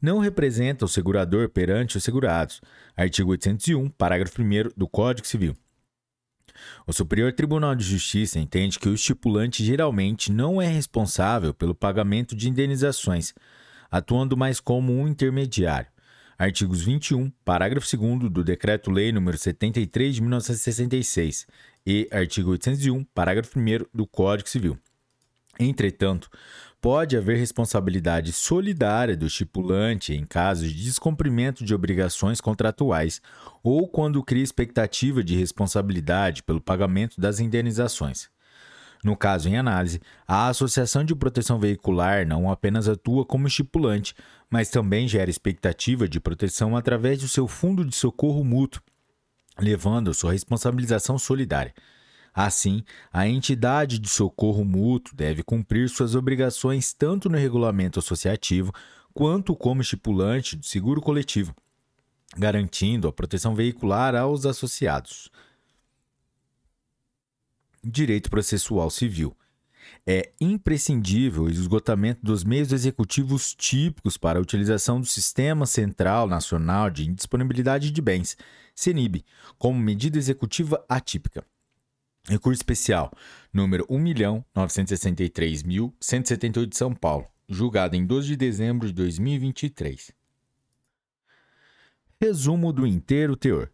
não 0.01 0.20
representa 0.20 0.86
o 0.86 0.88
segurador 0.88 1.50
perante 1.50 1.98
os 1.98 2.03
segurados. 2.03 2.62
Artigo 2.96 3.31
801, 3.31 3.89
parágrafo 3.89 4.41
1 4.41 4.72
do 4.75 4.88
Código 4.88 5.27
Civil. 5.27 5.55
O 6.86 6.93
Superior 6.93 7.31
Tribunal 7.34 7.75
de 7.75 7.84
Justiça 7.84 8.39
entende 8.39 8.79
que 8.79 8.89
o 8.89 8.93
estipulante 8.93 9.63
geralmente 9.63 10.31
não 10.31 10.62
é 10.62 10.67
responsável 10.67 11.53
pelo 11.53 11.74
pagamento 11.74 12.36
de 12.36 12.50
indenizações, 12.50 13.34
atuando 13.89 14.38
mais 14.38 14.60
como 14.60 14.93
um 14.93 15.08
intermediário. 15.08 15.89
Artigos 16.38 16.81
21, 16.81 17.29
parágrafo 17.46 17.86
2 17.96 18.31
do 18.31 18.43
Decreto-Lei 18.43 19.12
nº 19.12 19.38
73 19.38 20.15
de 20.15 20.22
1966 20.22 21.46
e 21.86 22.08
artigo 22.12 22.51
801, 22.51 23.03
parágrafo 23.13 23.60
1 23.60 23.63
do 23.93 24.08
Código 24.08 24.50
Civil. 24.50 24.77
Entretanto, 25.60 26.29
pode 26.82 27.16
haver 27.16 27.38
responsabilidade 27.38 28.34
solidária 28.34 29.16
do 29.16 29.28
estipulante 29.28 30.14
em 30.14 30.26
caso 30.26 30.68
de 30.68 30.84
descumprimento 30.84 31.64
de 31.64 31.76
obrigações 31.76 32.42
contratuais 32.42 33.22
ou 33.62 33.88
quando 33.88 34.24
cria 34.24 34.44
expectativa 34.44 35.24
de 35.24 35.38
responsabilidade 35.38 36.42
pelo 36.42 36.60
pagamento 36.60 37.22
das 37.22 37.40
indenizações. 37.40 38.30
No 39.04 39.16
caso 39.16 39.48
em 39.48 39.58
análise, 39.58 40.02
a 40.28 40.48
Associação 40.48 41.04
de 41.04 41.16
Proteção 41.16 41.60
Veicular 41.60 42.26
não 42.26 42.52
apenas 42.52 42.88
atua 42.90 43.26
como 43.26 43.48
estipulante, 43.48 44.16
mas 44.50 44.70
também 44.70 45.08
gera 45.08 45.30
expectativa 45.30 46.08
de 46.08 46.20
proteção 46.20 46.76
através 46.76 47.20
do 47.20 47.28
seu 47.28 47.48
fundo 47.48 47.86
de 47.86 47.96
socorro 47.96 48.44
mútuo, 48.44 48.82
levando 49.60 50.12
a 50.12 50.14
sua 50.14 50.32
responsabilização 50.32 51.18
solidária. 51.18 51.74
Assim, 52.34 52.84
a 53.12 53.28
entidade 53.28 54.00
de 54.00 54.10
socorro 54.10 54.64
mútuo 54.64 55.16
deve 55.16 55.44
cumprir 55.44 55.90
suas 55.90 56.16
obrigações 56.16 56.94
tanto 56.94 57.30
no 57.30 57.38
regulamento 57.38 58.00
associativo 58.00 58.72
quanto 59.14 59.56
como 59.56 59.82
estipulante 59.82 60.56
do 60.56 60.66
seguro 60.66 61.02
coletivo, 61.02 61.54
garantindo 62.38 63.08
a 63.08 63.12
proteção 63.12 63.54
veicular 63.54 64.16
aos 64.16 64.46
associados. 64.46 65.30
Direito 67.84 68.30
processual 68.30 68.90
civil. 68.90 69.36
É 70.08 70.32
imprescindível 70.40 71.44
o 71.44 71.50
esgotamento 71.50 72.24
dos 72.24 72.44
meios 72.44 72.72
executivos 72.72 73.54
típicos 73.54 74.16
para 74.16 74.40
a 74.40 74.42
utilização 74.42 75.02
do 75.02 75.06
Sistema 75.06 75.66
Central 75.66 76.28
Nacional 76.28 76.90
de 76.90 77.10
Indisponibilidade 77.10 77.92
de 77.92 78.02
Bens, 78.02 78.38
CENIB, 78.74 79.26
como 79.58 79.78
medida 79.78 80.18
executiva 80.18 80.84
atípica. 80.88 81.44
Recurso 82.28 82.60
especial 82.60 83.12
número 83.51 83.88
1.963.178 83.88 86.68
de 86.68 86.78
São 86.78 86.94
Paulo, 86.94 87.25
julgado 87.50 87.96
em 87.96 88.06
12 88.06 88.28
de 88.28 88.38
dezembro 88.38 88.86
de 88.88 88.94
2023. 88.94 90.12
Resumo 92.22 92.72
do 92.72 92.86
inteiro 92.86 93.36
teor. 93.36 93.72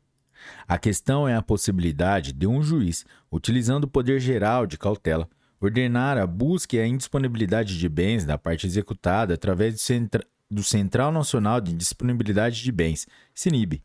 A 0.66 0.77
questão 0.77 1.27
é 1.27 1.36
a 1.36 1.42
possibilidade 1.42 2.32
de 2.32 2.48
um 2.48 2.63
juiz, 2.63 3.06
utilizando 3.30 3.84
o 3.84 3.89
poder 3.89 4.22
geral 4.22 4.66
de 4.66 4.77
cautela, 4.77 5.27
ordenar 5.60 6.18
a 6.18 6.25
busca 6.25 6.77
e 6.77 6.80
a 6.80 6.88
indisponibilidade 6.88 7.77
de 7.77 7.89
bens 7.89 8.24
da 8.24 8.38
parte 8.38 8.66
executada 8.66 9.34
através 9.34 9.74
do, 9.74 9.80
Centra 9.80 10.25
do 10.50 10.63
Central 10.63 11.12
Nacional 11.12 11.60
de 11.60 11.74
Indisponibilidade 11.74 12.63
de 12.63 12.72
Bens, 12.72 13.06
CINIB, 13.36 13.84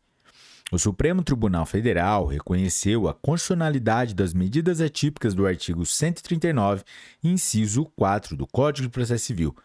o 0.71 0.79
Supremo 0.79 1.21
Tribunal 1.21 1.65
Federal 1.65 2.25
reconheceu 2.25 3.07
a 3.07 3.13
constitucionalidade 3.13 4.13
das 4.13 4.33
medidas 4.33 4.81
atípicas 4.81 5.33
do 5.33 5.45
artigo 5.45 5.85
139, 5.85 6.83
inciso 7.23 7.85
4 7.95 8.35
do 8.35 8.47
Código 8.47 8.87
de 8.87 8.91
Processo 8.91 9.25
Civil, 9.25 9.55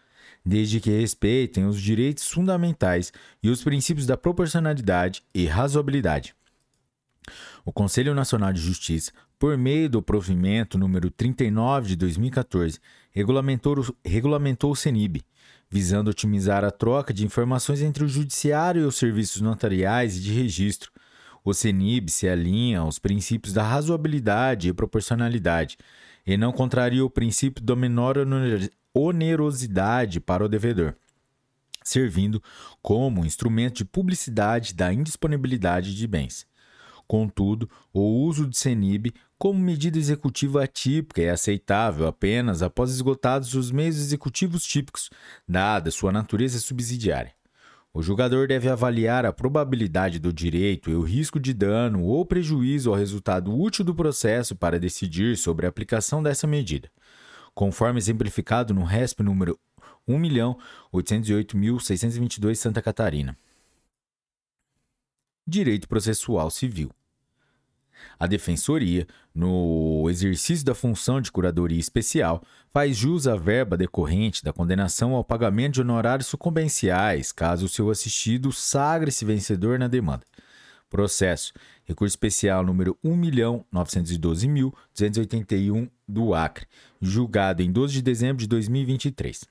desde 0.45 0.79
que 0.79 0.91
respeitem 0.91 1.65
os 1.65 1.81
direitos 1.81 2.29
fundamentais 2.29 3.11
e 3.41 3.49
os 3.49 3.63
princípios 3.63 4.05
da 4.05 4.17
proporcionalidade 4.17 5.23
e 5.33 5.45
razoabilidade. 5.45 6.35
O 7.65 7.71
Conselho 7.71 8.13
Nacional 8.13 8.51
de 8.51 8.61
Justiça, 8.61 9.11
por 9.37 9.57
meio 9.57 9.89
do 9.89 10.01
provimento 10.01 10.77
número 10.77 11.09
39 11.09 11.89
de 11.89 11.95
2014, 11.95 12.79
regulamentou, 13.11 13.95
regulamentou 14.03 14.71
o 14.71 14.75
CENIB, 14.75 15.23
visando 15.69 16.09
otimizar 16.09 16.63
a 16.63 16.71
troca 16.71 17.13
de 17.13 17.25
informações 17.25 17.81
entre 17.81 18.03
o 18.03 18.07
Judiciário 18.07 18.81
e 18.81 18.85
os 18.85 18.95
serviços 18.95 19.41
notariais 19.41 20.17
e 20.17 20.21
de 20.21 20.33
registro. 20.33 20.91
O 21.43 21.53
CENIB 21.53 22.11
se 22.11 22.27
alinha 22.27 22.79
aos 22.79 22.97
princípios 22.99 23.53
da 23.53 23.63
razoabilidade 23.63 24.69
e 24.69 24.73
proporcionalidade 24.73 25.77
e 26.25 26.35
não 26.37 26.51
contraria 26.51 27.05
o 27.05 27.09
princípio 27.09 27.63
da 27.63 27.75
menor 27.75 28.17
onerosidade 28.93 30.19
para 30.19 30.43
o 30.43 30.49
devedor, 30.49 30.95
servindo 31.83 32.41
como 32.81 33.25
instrumento 33.25 33.77
de 33.77 33.85
publicidade 33.85 34.73
da 34.73 34.91
indisponibilidade 34.91 35.95
de 35.95 36.07
bens. 36.07 36.48
Contudo, 37.09 37.69
o 37.91 38.23
uso 38.23 38.45
do 38.45 38.55
CENIB 38.55 39.11
como 39.35 39.57
medida 39.57 39.97
executiva 39.97 40.63
atípica 40.63 41.23
é 41.23 41.31
aceitável 41.31 42.05
apenas 42.05 42.61
após 42.61 42.91
esgotados 42.91 43.55
os 43.55 43.71
meios 43.71 43.97
executivos 43.97 44.63
típicos, 44.63 45.09
dada 45.47 45.89
sua 45.89 46.11
natureza 46.11 46.59
subsidiária. 46.59 47.33
O 47.91 48.03
julgador 48.03 48.47
deve 48.47 48.69
avaliar 48.69 49.25
a 49.25 49.33
probabilidade 49.33 50.19
do 50.19 50.31
direito 50.31 50.91
e 50.91 50.93
o 50.93 51.01
risco 51.01 51.39
de 51.39 51.51
dano 51.51 52.03
ou 52.03 52.23
prejuízo 52.23 52.91
ao 52.91 52.95
resultado 52.95 53.59
útil 53.59 53.83
do 53.83 53.95
processo 53.95 54.55
para 54.55 54.79
decidir 54.79 55.35
sobre 55.35 55.65
a 55.65 55.69
aplicação 55.69 56.21
dessa 56.21 56.45
medida, 56.45 56.91
conforme 57.55 57.97
exemplificado 57.97 58.71
no 58.71 58.83
RESP 58.83 59.23
número 59.23 59.59
1.808.622 60.07 62.53
Santa 62.53 62.83
Catarina. 62.83 63.35
Direito 65.47 65.87
processual 65.87 66.51
civil. 66.51 66.91
A 68.19 68.27
Defensoria, 68.27 69.07
no 69.33 70.05
exercício 70.09 70.65
da 70.65 70.75
função 70.75 71.21
de 71.21 71.31
curadoria 71.31 71.79
especial, 71.79 72.43
faz 72.69 72.97
jus 72.97 73.27
à 73.27 73.35
verba 73.35 73.77
decorrente 73.77 74.43
da 74.43 74.51
condenação 74.51 75.15
ao 75.15 75.23
pagamento 75.23 75.75
de 75.75 75.81
honorários 75.81 76.27
sucumbenciais, 76.27 77.31
caso 77.31 77.65
o 77.65 77.69
seu 77.69 77.89
assistido 77.89 78.51
sagre-se 78.51 79.23
vencedor 79.23 79.79
na 79.79 79.87
demanda. 79.87 80.23
Processo. 80.89 81.53
Recurso 81.85 82.13
especial 82.13 82.65
número 82.65 82.97
1.912.281 83.05 85.87
do 86.07 86.33
Acre, 86.33 86.65
julgado 86.99 87.61
em 87.61 87.71
12 87.71 87.93
de 87.93 88.01
dezembro 88.01 88.37
de 88.37 88.47
2023. 88.47 89.45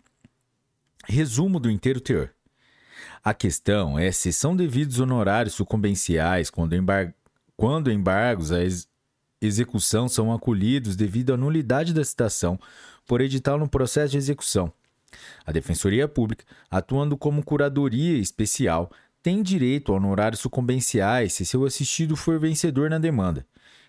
Resumo 1.07 1.61
do 1.61 1.71
inteiro 1.71 2.00
teor. 2.00 2.31
A 3.23 3.33
questão 3.35 3.97
é 3.99 4.11
se 4.11 4.33
são 4.33 4.57
devidos 4.57 5.00
honorários 5.00 5.55
sucumbenciais 5.55 6.50
quando 6.50 6.75
embar 6.75 7.14
quando 7.59 7.91
embargos 7.91 8.53
à 8.53 8.62
ex 8.62 8.88
execução 9.43 10.09
são 10.09 10.33
acolhidos 10.33 10.97
devido 10.97 11.35
à 11.35 11.37
nulidade 11.37 11.93
da 11.93 12.05
citação 12.05 12.59
por 13.07 13.21
edital 13.21 13.59
no 13.59 13.69
processo 13.69 14.12
de 14.12 14.19
execução. 14.19 14.73
A 15.45 15.53
Defensoria 15.53 16.09
Pública, 16.09 16.45
atuando 16.71 17.17
como 17.17 17.45
curadoria 17.45 18.19
especial, 18.19 18.91
tem 19.23 19.43
direito 19.43 19.93
a 19.93 19.97
honorários 19.97 20.41
sucumbenciais 20.41 21.35
se 21.35 21.45
seu 21.45 21.65
assistido 21.65 22.17
for 22.17 22.38
vencedor 22.38 22.88
na 22.91 22.99
demanda. 22.99 23.45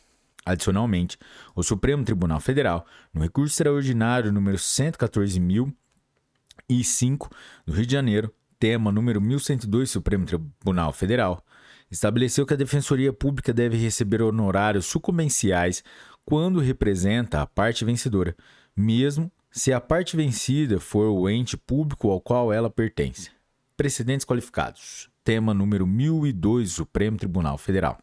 Adicionalmente, 0.45 1.17
o 1.55 1.61
Supremo 1.61 2.03
Tribunal 2.03 2.39
Federal, 2.39 2.83
no 3.13 3.21
recurso 3.21 3.53
extraordinário 3.53 4.31
número 4.31 4.57
114.005 4.57 7.29
do 7.65 7.73
Rio 7.73 7.85
de 7.85 7.93
Janeiro, 7.93 8.33
tema 8.57 8.91
número 8.91 9.21
1102 9.21 9.91
Supremo 9.91 10.25
Tribunal 10.25 10.91
Federal, 10.91 11.45
estabeleceu 11.91 12.43
que 12.45 12.53
a 12.53 12.57
Defensoria 12.57 13.13
Pública 13.13 13.53
deve 13.53 13.77
receber 13.77 14.21
honorários 14.21 14.85
sucumbenciais 14.85 15.83
quando 16.25 16.59
representa 16.59 17.41
a 17.41 17.47
parte 17.47 17.83
vencedora, 17.83 18.35
mesmo 18.75 19.31
se 19.51 19.73
a 19.73 19.81
parte 19.81 20.15
vencida 20.15 20.79
for 20.79 21.09
o 21.09 21.27
ente 21.27 21.57
público 21.57 22.11
ao 22.11 22.21
qual 22.21 22.53
ela 22.53 22.69
pertence. 22.69 23.31
Precedentes 23.79 24.25
qualificados. 24.25 25.09
Tema 25.23 25.53
número 25.53 25.87
1002, 25.87 26.69
Supremo 26.69 27.15
Tribunal 27.15 27.57
Federal. 27.57 27.97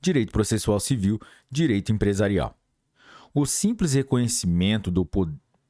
Direito 0.00 0.32
processual 0.32 0.80
civil, 0.80 1.20
direito 1.48 1.92
empresarial. 1.92 2.58
O 3.32 3.46
simples 3.46 3.94
reconhecimento 3.94 4.90
do 4.90 5.08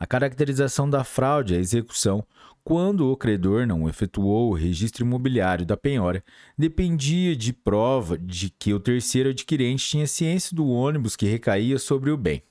a 0.04 0.06
caracterização 0.06 0.88
da 0.90 1.06
fraude 1.06 1.56
à 1.56 1.58
execução 1.58 2.28
quando 2.62 3.10
o 3.10 3.16
credor 3.16 3.66
não 3.66 3.88
efetuou 3.88 4.52
o 4.52 4.54
registro 4.54 5.06
imobiliário 5.06 5.66
da 5.66 5.78
penhora, 5.78 6.22
dependia 6.58 7.34
de 7.38 7.54
prova 7.54 8.18
de 8.18 8.50
que 8.50 8.74
o 8.74 8.82
terceiro 8.82 9.30
adquirente 9.30 9.88
tinha 9.88 10.06
ciência 10.06 10.54
do 10.54 10.68
ônibus 10.68 11.16
que 11.16 11.26
recaía 11.26 11.80
sobre 11.80 12.12
o 12.12 12.18
bem. 12.18 12.44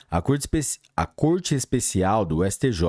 A 0.10 0.22
Corte, 0.22 0.48
a 0.96 1.06
Corte, 1.06 1.54
Especial 1.54 2.24
do 2.24 2.50
STJ, 2.50 2.82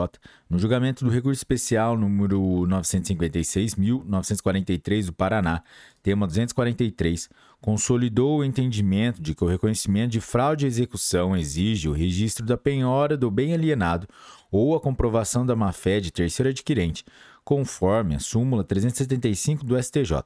no 0.49 0.57
julgamento 0.57 1.05
do 1.05 1.11
recurso 1.11 1.41
especial 1.41 1.99
número 1.99 2.41
956.943 2.41 5.07
do 5.07 5.13
Paraná, 5.13 5.65
tema 6.01 6.29
243, 6.29 7.29
consolidou 7.61 8.39
o 8.39 8.45
entendimento 8.45 9.21
de 9.21 9.35
que 9.35 9.43
o 9.43 9.49
reconhecimento 9.49 10.13
de 10.13 10.21
fraude 10.21 10.65
à 10.65 10.69
execução 10.69 11.37
exige 11.37 11.89
o 11.89 11.93
registro 11.93 12.47
da 12.47 12.57
penhora 12.57 13.17
do 13.17 13.33
bem 13.33 13.53
alienado 13.53 14.07
ou 14.49 14.77
a 14.77 14.81
comprovação 14.81 15.45
da 15.45 15.57
má-fé 15.57 15.99
de 15.99 16.13
terceiro 16.13 16.51
adquirente, 16.51 17.05
conforme 17.45 18.15
a 18.15 18.21
súmula 18.21 18.63
375 18.63 19.65
do 19.65 19.77
STJ. 19.77 20.23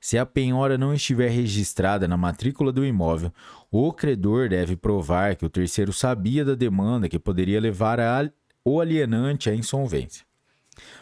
Se 0.00 0.16
a 0.16 0.24
penhora 0.24 0.78
não 0.78 0.94
estiver 0.94 1.30
registrada 1.30 2.06
na 2.06 2.16
matrícula 2.16 2.72
do 2.72 2.84
imóvel, 2.84 3.32
o 3.70 3.92
credor 3.92 4.48
deve 4.48 4.76
provar 4.76 5.34
que 5.34 5.44
o 5.44 5.50
terceiro 5.50 5.92
sabia 5.92 6.44
da 6.44 6.54
demanda 6.54 7.08
que 7.08 7.18
poderia 7.18 7.60
levar 7.60 7.98
a, 7.98 8.30
o 8.64 8.80
alienante 8.80 9.50
à 9.50 9.54
insolvência. 9.54 10.24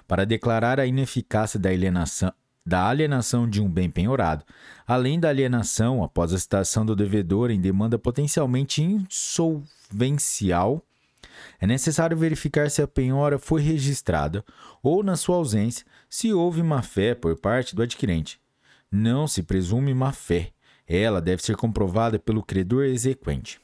Para 0.09 0.24
declarar 0.24 0.80
a 0.80 0.87
ineficácia 0.87 1.61
da 1.61 1.68
alienação, 1.68 2.32
da 2.64 2.88
alienação 2.88 3.48
de 3.48 3.62
um 3.62 3.70
bem 3.70 3.90
penhorado, 3.90 4.44
além 4.87 5.20
da 5.20 5.28
alienação 5.28 6.02
após 6.02 6.32
a 6.32 6.38
citação 6.38 6.85
do 6.85 6.96
devedor 6.96 7.50
em 7.50 7.61
demanda 7.61 7.98
potencialmente 7.98 8.82
insolvencial, 8.82 10.82
é 11.61 11.66
necessário 11.66 12.16
verificar 12.16 12.70
se 12.70 12.80
a 12.80 12.88
penhora 12.88 13.38
foi 13.38 13.61
registrada 13.61 14.42
ou, 14.82 15.02
na 15.02 15.16
sua 15.16 15.37
ausência, 15.37 15.85
se 16.09 16.32
houve 16.32 16.62
má-fé 16.62 17.14
por 17.14 17.38
parte 17.38 17.76
do 17.76 17.82
adquirente. 17.82 18.40
Não 18.90 19.27
se 19.27 19.42
presume 19.42 19.92
má-fé. 19.94 20.53
Ela 20.87 21.20
deve 21.20 21.42
ser 21.42 21.57
comprovada 21.57 22.18
pelo 22.18 22.42
credor 22.42 22.85
exequente. 22.85 23.61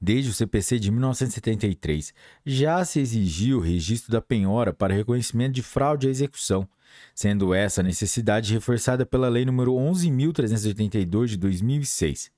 Desde 0.00 0.30
o 0.30 0.34
CPC 0.34 0.78
de 0.78 0.90
1973, 0.90 2.12
já 2.44 2.84
se 2.84 3.00
exigiu 3.00 3.58
o 3.58 3.62
registro 3.62 4.12
da 4.12 4.20
penhora 4.20 4.72
para 4.72 4.94
reconhecimento 4.94 5.54
de 5.54 5.62
fraude 5.62 6.06
à 6.06 6.10
execução, 6.10 6.68
sendo 7.14 7.54
essa 7.54 7.82
necessidade 7.82 8.52
reforçada 8.52 9.06
pela 9.06 9.28
Lei 9.28 9.44
nº 9.44 9.52
11.382 9.52 11.26
de 11.28 11.36
2006. 11.38 12.30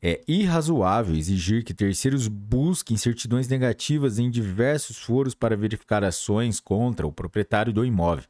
É 0.00 0.20
irrazoável 0.28 1.14
exigir 1.16 1.64
que 1.64 1.74
terceiros 1.74 2.28
busquem 2.28 2.96
certidões 2.96 3.48
negativas 3.48 4.18
em 4.18 4.30
diversos 4.30 4.98
foros 4.98 5.34
para 5.34 5.56
verificar 5.56 6.04
ações 6.04 6.60
contra 6.60 7.06
o 7.06 7.12
proprietário 7.12 7.72
do 7.72 7.84
imóvel. 7.84 8.24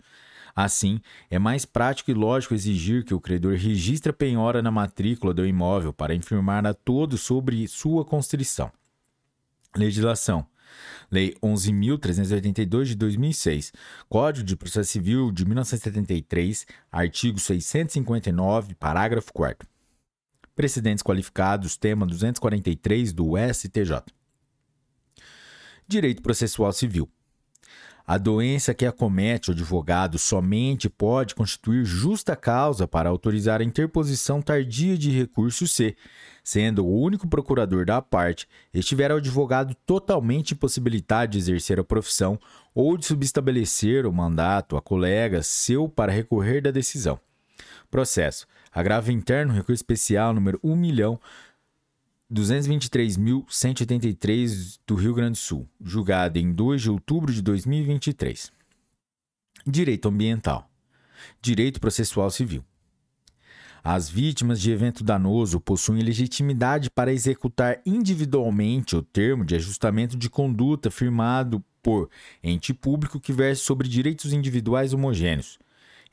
Assim, 0.54 1.00
é 1.30 1.38
mais 1.38 1.64
prático 1.64 2.10
e 2.10 2.14
lógico 2.14 2.54
exigir 2.54 3.04
que 3.04 3.14
o 3.14 3.20
credor 3.20 3.56
registre 3.56 4.10
a 4.10 4.12
penhora 4.12 4.60
na 4.60 4.70
matrícula 4.70 5.32
do 5.32 5.46
imóvel 5.46 5.92
para 5.92 6.14
informar 6.14 6.66
a 6.66 6.74
todos 6.74 7.22
sobre 7.22 7.66
sua 7.66 8.04
constrição. 8.04 8.70
Legislação. 9.74 10.46
Lei 11.10 11.34
11.382 11.42 12.84
de 12.84 12.94
2006, 12.94 13.72
Código 14.08 14.46
de 14.46 14.56
Processo 14.56 14.90
Civil 14.90 15.30
de 15.30 15.44
1973, 15.44 16.66
artigo 16.90 17.38
659, 17.38 18.74
parágrafo 18.74 19.32
4 19.32 19.68
Precedentes 20.54 21.02
qualificados, 21.02 21.76
tema 21.76 22.06
243 22.06 23.12
do 23.12 23.32
STJ. 23.36 24.02
Direito 25.86 26.22
processual 26.22 26.72
civil. 26.72 27.08
A 28.12 28.18
doença 28.18 28.74
que 28.74 28.84
acomete 28.84 29.48
o 29.48 29.54
advogado 29.54 30.18
somente 30.18 30.86
pode 30.86 31.34
constituir 31.34 31.82
justa 31.86 32.36
causa 32.36 32.86
para 32.86 33.08
autorizar 33.08 33.62
a 33.62 33.64
interposição 33.64 34.42
tardia 34.42 34.98
de 34.98 35.10
recurso 35.10 35.66
se, 35.66 35.96
sendo 36.44 36.84
o 36.84 37.00
único 37.00 37.26
procurador 37.26 37.86
da 37.86 38.02
parte, 38.02 38.46
estiver 38.74 39.10
o 39.10 39.16
advogado 39.16 39.74
totalmente 39.86 40.52
impossibilitado 40.52 41.32
de 41.32 41.38
exercer 41.38 41.80
a 41.80 41.84
profissão 41.84 42.38
ou 42.74 42.98
de 42.98 43.06
subestabelecer 43.06 44.04
o 44.04 44.12
mandato 44.12 44.76
a 44.76 44.82
colega 44.82 45.42
seu 45.42 45.88
para 45.88 46.12
recorrer 46.12 46.60
da 46.60 46.70
decisão. 46.70 47.18
Processo. 47.90 48.46
Agravo 48.70 49.10
interno, 49.10 49.54
recurso 49.54 49.72
especial 49.80 50.34
número 50.34 50.60
1 50.62 50.76
milhão 50.76 51.18
223.183 52.32 54.78
do 54.86 54.94
Rio 54.94 55.14
Grande 55.14 55.32
do 55.32 55.38
Sul, 55.38 55.68
julgado 55.80 56.38
em 56.38 56.52
2 56.52 56.82
de 56.82 56.90
outubro 56.90 57.32
de 57.32 57.42
2023. 57.42 58.52
Direito 59.66 60.08
ambiental. 60.08 60.70
Direito 61.40 61.78
processual 61.78 62.28
civil. 62.30 62.64
As 63.84 64.08
vítimas 64.08 64.60
de 64.60 64.70
evento 64.70 65.02
danoso 65.02 65.58
possuem 65.60 66.02
legitimidade 66.02 66.88
para 66.88 67.12
executar 67.12 67.80
individualmente 67.84 68.94
o 68.94 69.02
termo 69.02 69.44
de 69.44 69.56
ajustamento 69.56 70.16
de 70.16 70.30
conduta 70.30 70.88
firmado 70.90 71.62
por 71.82 72.08
ente 72.42 72.72
público 72.72 73.20
que 73.20 73.32
verse 73.32 73.62
sobre 73.62 73.88
direitos 73.88 74.32
individuais 74.32 74.94
homogêneos. 74.94 75.58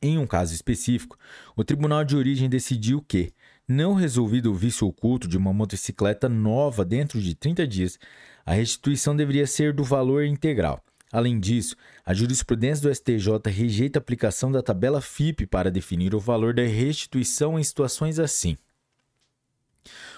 Em 0.00 0.18
um 0.18 0.26
caso 0.26 0.54
específico, 0.54 1.18
o 1.56 1.64
tribunal 1.64 2.04
de 2.04 2.16
origem 2.16 2.48
decidiu 2.48 3.02
que, 3.02 3.32
não 3.66 3.94
resolvido 3.94 4.50
o 4.50 4.54
vício 4.54 4.86
oculto 4.86 5.26
de 5.28 5.36
uma 5.36 5.52
motocicleta 5.52 6.28
nova 6.28 6.84
dentro 6.84 7.20
de 7.20 7.34
30 7.34 7.66
dias, 7.66 7.98
a 8.46 8.52
restituição 8.52 9.14
deveria 9.14 9.46
ser 9.46 9.72
do 9.72 9.84
valor 9.84 10.24
integral. 10.24 10.82
Além 11.10 11.40
disso, 11.40 11.74
a 12.04 12.12
jurisprudência 12.14 12.88
do 12.88 12.94
STJ 12.94 13.50
rejeita 13.50 13.98
a 13.98 14.00
aplicação 14.00 14.52
da 14.52 14.62
tabela 14.62 15.00
FIP 15.00 15.46
para 15.46 15.70
definir 15.70 16.14
o 16.14 16.20
valor 16.20 16.54
da 16.54 16.62
restituição 16.62 17.58
em 17.58 17.64
situações 17.64 18.18
assim. 18.18 18.56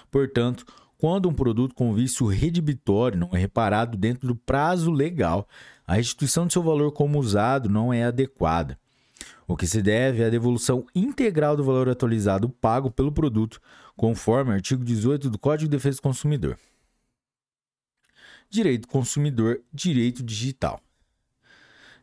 Portanto, 0.09 0.65
quando 1.01 1.27
um 1.27 1.33
produto 1.33 1.73
com 1.73 1.95
vício 1.95 2.27
redibitório 2.27 3.17
não 3.17 3.31
é 3.33 3.39
reparado 3.39 3.97
dentro 3.97 4.27
do 4.27 4.35
prazo 4.35 4.91
legal, 4.91 5.49
a 5.83 5.95
restituição 5.95 6.45
de 6.45 6.53
seu 6.53 6.61
valor 6.61 6.91
como 6.91 7.17
usado 7.17 7.67
não 7.67 7.91
é 7.91 8.03
adequada. 8.03 8.77
O 9.47 9.57
que 9.57 9.65
se 9.65 9.81
deve 9.81 10.21
é 10.21 10.27
a 10.27 10.29
devolução 10.29 10.85
integral 10.93 11.57
do 11.57 11.63
valor 11.63 11.89
atualizado 11.89 12.47
pago 12.47 12.91
pelo 12.91 13.11
produto, 13.11 13.59
conforme 13.97 14.51
o 14.51 14.53
artigo 14.53 14.83
18 14.83 15.31
do 15.31 15.39
Código 15.39 15.71
de 15.71 15.75
Defesa 15.75 15.97
do 15.97 16.03
Consumidor. 16.03 16.55
Direito 18.47 18.81
do 18.81 18.89
consumidor, 18.89 19.59
direito 19.73 20.21
digital. 20.21 20.79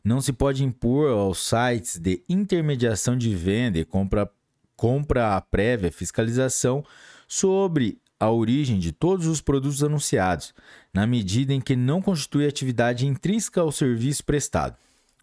Não 0.02 0.20
se 0.20 0.32
pode 0.32 0.64
impor 0.64 1.12
aos 1.12 1.38
sites 1.38 2.00
de 2.00 2.24
intermediação 2.28 3.16
de 3.16 3.32
venda 3.32 3.78
e 3.78 3.84
compra, 3.84 4.28
compra 4.74 5.40
prévia 5.40 5.92
fiscalização 5.92 6.84
sobre 7.28 8.00
a 8.20 8.30
origem 8.30 8.78
de 8.78 8.92
todos 8.92 9.26
os 9.26 9.40
produtos 9.40 9.82
anunciados, 9.82 10.54
na 10.92 11.06
medida 11.06 11.52
em 11.52 11.60
que 11.60 11.76
não 11.76 12.02
constitui 12.02 12.46
atividade 12.46 13.06
intrínseca 13.06 13.60
ao 13.60 13.70
serviço 13.70 14.24
prestado. 14.24 14.76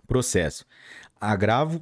Processo. 0.08 0.66
Agravo 1.20 1.82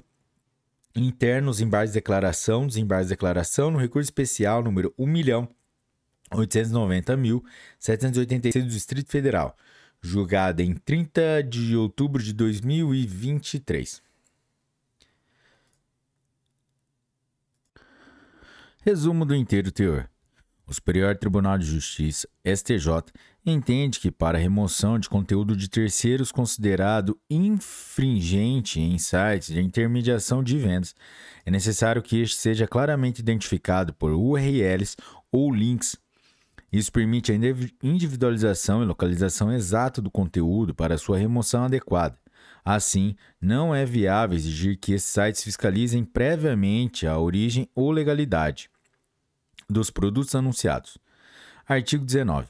interno, 0.95 1.52
desembarque 1.52 1.88
de 1.88 1.93
declaração, 1.93 2.65
desembarque 2.65 3.04
de 3.06 3.10
declaração 3.10 3.69
no 3.71 3.80
recurso 3.80 4.08
especial 4.08 4.63
número 4.63 4.93
1 4.97 5.06
milhão 5.06 5.49
890.786 6.32 8.63
do 8.63 8.69
Distrito 8.69 9.12
Federal, 9.12 9.58
julgada 10.02 10.63
em 10.63 10.73
30 10.73 11.43
de 11.43 11.76
outubro 11.76 12.23
de 12.23 12.32
2023. 12.34 14.02
Resumo 18.84 19.26
do 19.26 19.36
inteiro 19.36 19.71
teor. 19.71 20.10
O 20.65 20.73
Superior 20.73 21.15
Tribunal 21.17 21.58
de 21.58 21.65
Justiça, 21.65 22.28
STJ, 22.45 23.12
entende 23.45 23.99
que 23.99 24.10
para 24.10 24.38
remoção 24.38 24.97
de 24.97 25.10
conteúdo 25.10 25.58
de 25.58 25.69
terceiros 25.69 26.32
considerado 26.32 27.19
infringente 27.30 28.80
em 28.80 28.97
sites 28.97 29.49
de 29.49 29.62
intermediação 29.62 30.41
de 30.41 30.58
vendas, 30.58 30.95
é 31.45 31.52
necessário 31.52 32.02
que 32.02 32.21
este 32.21 32.38
seja 32.38 32.65
claramente 32.65 33.19
identificado 33.19 33.93
por 33.93 34.12
URLs 34.12 34.95
ou 35.30 35.54
links. 35.54 35.97
Isso 36.71 36.91
permite 36.93 37.34
a 37.34 37.36
individualização 37.84 38.82
e 38.82 38.86
localização 38.86 39.52
exata 39.52 40.02
do 40.02 40.10
conteúdo 40.10 40.73
para 40.73 40.97
sua 40.97 41.17
remoção 41.17 41.65
adequada. 41.65 42.17
Assim, 42.63 43.15
não 43.41 43.76
é 43.76 43.86
viável 43.86 44.38
exigir 44.38 44.78
que 44.78 44.93
esses 44.93 45.10
sites 45.10 45.43
fiscalizem 45.43 46.06
previamente 46.06 47.06
a 47.06 47.19
origem 47.19 47.69
ou 47.76 47.91
legalidade 47.91 48.69
dos 49.73 49.89
produtos 49.89 50.36
anunciados. 50.36 50.97
Artigo 51.67 52.05
19. 52.05 52.47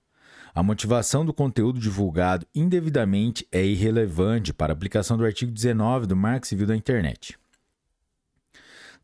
A 0.54 0.62
motivação 0.62 1.24
do 1.24 1.32
conteúdo 1.32 1.80
divulgado 1.80 2.46
indevidamente 2.54 3.48
é 3.50 3.64
irrelevante 3.64 4.52
para 4.52 4.72
a 4.72 4.76
aplicação 4.76 5.16
do 5.16 5.24
artigo 5.24 5.50
19 5.50 6.06
do 6.06 6.14
Marco 6.14 6.46
Civil 6.46 6.66
da 6.66 6.76
Internet. 6.76 7.38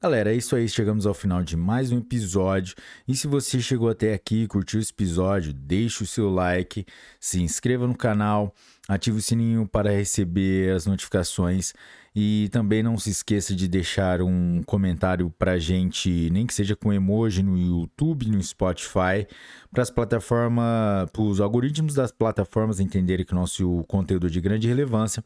Galera, 0.02 0.32
é 0.32 0.34
isso 0.34 0.56
aí. 0.56 0.66
Chegamos 0.66 1.04
ao 1.04 1.12
final 1.12 1.42
de 1.42 1.58
mais 1.58 1.92
um 1.92 1.98
episódio. 1.98 2.74
E 3.06 3.14
se 3.14 3.26
você 3.26 3.60
chegou 3.60 3.90
até 3.90 4.14
aqui 4.14 4.44
e 4.44 4.46
curtiu 4.46 4.80
esse 4.80 4.90
episódio, 4.90 5.52
deixe 5.52 6.02
o 6.02 6.06
seu 6.06 6.30
like, 6.30 6.86
se 7.20 7.42
inscreva 7.42 7.86
no 7.86 7.94
canal, 7.94 8.54
ative 8.88 9.18
o 9.18 9.20
sininho 9.20 9.68
para 9.68 9.90
receber 9.90 10.74
as 10.74 10.86
notificações. 10.86 11.74
E 12.16 12.48
também 12.50 12.82
não 12.82 12.96
se 12.96 13.10
esqueça 13.10 13.54
de 13.54 13.68
deixar 13.68 14.22
um 14.22 14.62
comentário 14.62 15.30
pra 15.38 15.58
gente, 15.58 16.30
nem 16.30 16.46
que 16.46 16.54
seja 16.54 16.74
com 16.74 16.90
emoji 16.90 17.42
no 17.42 17.58
YouTube, 17.58 18.26
no 18.30 18.42
Spotify, 18.42 19.28
para 19.70 19.82
as 19.82 19.90
plataformas, 19.90 21.10
para 21.12 21.20
os 21.20 21.42
algoritmos 21.42 21.92
das 21.92 22.10
plataformas 22.10 22.80
entenderem 22.80 23.26
que 23.26 23.34
o 23.34 23.36
nosso 23.36 23.84
conteúdo 23.86 24.28
é 24.28 24.30
de 24.30 24.40
grande 24.40 24.66
relevância. 24.66 25.22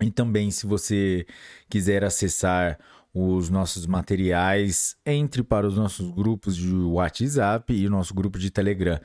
E 0.00 0.10
também, 0.10 0.50
se 0.50 0.66
você 0.66 1.24
quiser 1.70 2.02
acessar 2.02 2.76
os 3.14 3.48
nossos 3.48 3.86
materiais, 3.86 4.96
entre 5.06 5.44
para 5.44 5.68
os 5.68 5.76
nossos 5.76 6.10
grupos 6.10 6.56
de 6.56 6.74
WhatsApp 6.74 7.72
e 7.72 7.86
o 7.86 7.90
nosso 7.90 8.12
grupo 8.12 8.38
de 8.38 8.50
Telegram. 8.50 9.00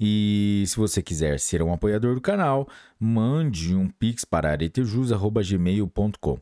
E 0.00 0.64
se 0.66 0.76
você 0.76 1.00
quiser 1.00 1.38
ser 1.38 1.62
um 1.62 1.72
apoiador 1.72 2.16
do 2.16 2.20
canal, 2.20 2.68
mande 2.98 3.76
um 3.76 3.88
pix 3.88 4.24
para 4.24 4.50
aretejus.gmail.com. 4.50 6.38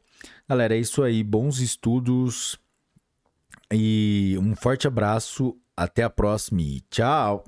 Galera, 0.49 0.75
é 0.75 0.79
isso 0.79 1.03
aí. 1.03 1.23
Bons 1.23 1.61
estudos 1.61 2.59
e 3.71 4.37
um 4.41 4.57
forte 4.57 4.87
abraço. 4.87 5.55
Até 5.77 6.03
a 6.03 6.11
próxima 6.11 6.63
e 6.63 6.81
tchau! 6.91 7.45